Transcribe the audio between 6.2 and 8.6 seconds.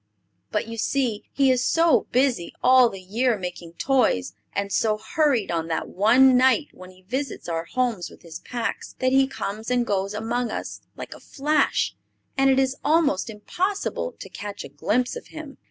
night when he visits our homes with his